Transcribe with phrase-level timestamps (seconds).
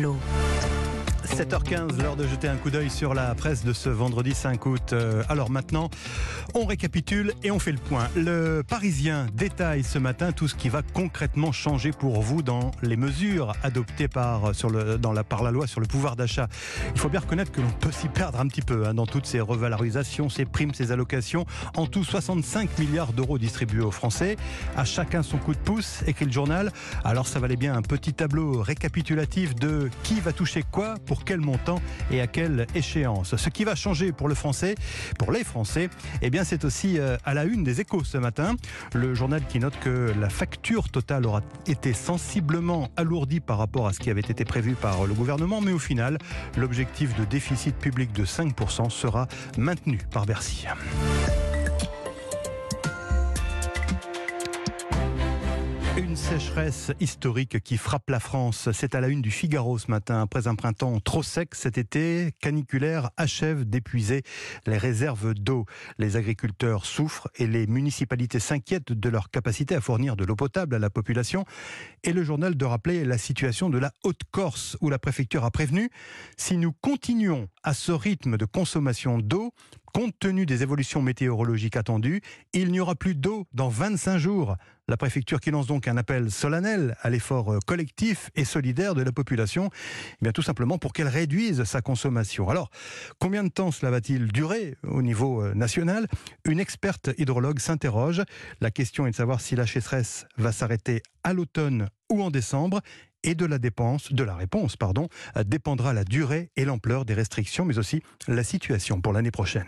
[0.00, 0.39] Merlot.
[1.26, 4.92] 7h15, l'heure de jeter un coup d'œil sur la presse de ce vendredi 5 août.
[4.92, 5.90] Euh, alors maintenant,
[6.54, 8.08] on récapitule et on fait le point.
[8.16, 12.96] Le Parisien détaille ce matin tout ce qui va concrètement changer pour vous dans les
[12.96, 14.52] mesures adoptées par,
[15.28, 16.48] par la loi sur le pouvoir d'achat.
[16.94, 19.26] Il faut bien reconnaître que l'on peut s'y perdre un petit peu hein, dans toutes
[19.26, 21.46] ces revalorisations, ces primes, ces allocations.
[21.76, 24.36] En tout, 65 milliards d'euros distribués aux Français.
[24.76, 26.72] À chacun son coup de pouce, écrit le journal.
[27.04, 31.40] Alors ça valait bien un petit tableau récapitulatif de qui va toucher quoi pour quel
[31.40, 33.34] montant et à quelle échéance.
[33.34, 34.76] Ce qui va changer pour le français,
[35.18, 35.90] pour les Français,
[36.22, 38.54] eh bien c'est aussi euh, à la une des échos ce matin.
[38.94, 43.92] Le journal qui note que la facture totale aura été sensiblement alourdie par rapport à
[43.92, 46.16] ce qui avait été prévu par le gouvernement, mais au final,
[46.56, 49.26] l'objectif de déficit public de 5% sera
[49.58, 50.68] maintenu par Bercy.
[56.00, 58.70] Une sécheresse historique qui frappe la France.
[58.72, 60.22] C'est à la une du Figaro ce matin.
[60.22, 64.22] Après un printemps trop sec cet été, caniculaire achève d'épuiser
[64.66, 65.66] les réserves d'eau.
[65.98, 70.74] Les agriculteurs souffrent et les municipalités s'inquiètent de leur capacité à fournir de l'eau potable
[70.74, 71.44] à la population.
[72.02, 75.90] Et le journal de rappeler la situation de la Haute-Corse où la préfecture a prévenu
[76.38, 79.52] si nous continuons à ce rythme de consommation d'eau,
[80.00, 82.22] compte tenu des évolutions météorologiques attendues,
[82.54, 84.56] il n'y aura plus d'eau dans 25 jours.
[84.88, 89.02] La préfecture qui lance donc un appel solennel à l'effort euh, collectif et solidaire de
[89.02, 89.68] la population,
[90.12, 92.48] eh bien tout simplement pour qu'elle réduise sa consommation.
[92.48, 92.70] Alors,
[93.18, 96.06] combien de temps cela va-t-il durer au niveau euh, national?
[96.46, 98.22] Une experte hydrologue s'interroge.
[98.62, 102.80] La question est de savoir si la sécheresse va s'arrêter à l'automne ou en décembre
[103.24, 105.08] et de la dépense, de la réponse, pardon,
[105.44, 109.66] dépendra la durée et l'ampleur des restrictions, mais aussi la situation pour l'année prochaine.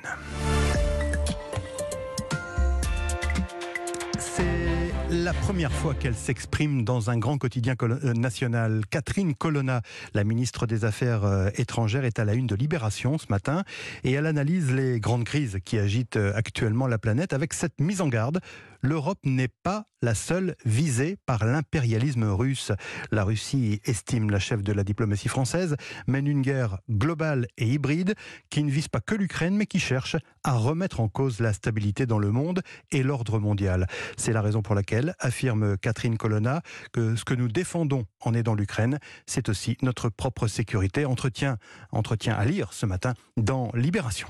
[4.19, 4.73] C'est
[5.11, 8.83] la première fois qu'elle s'exprime dans un grand quotidien euh, national.
[8.89, 9.83] Catherine Colonna,
[10.15, 13.65] la ministre des Affaires euh, étrangères, est à la une de Libération ce matin
[14.05, 18.01] et elle analyse les grandes crises qui agitent euh, actuellement la planète avec cette mise
[18.01, 18.41] en garde
[18.83, 22.73] l'Europe n'est pas la seule visée par l'impérialisme russe.
[23.11, 25.77] La Russie, estime la chef de la diplomatie française,
[26.07, 28.15] mène une guerre globale et hybride
[28.51, 32.05] qui ne vise pas que l'Ukraine, mais qui cherche à remettre en cause la stabilité
[32.07, 33.87] dans le monde et l'ordre mondial.
[34.17, 38.55] C'est la raison pour laquelle, affirme Catherine Colonna, que ce que nous défendons en aidant
[38.55, 41.05] l'Ukraine, c'est aussi notre propre sécurité.
[41.05, 41.59] Entretien,
[41.93, 44.29] entretien à lire ce matin dans Libération.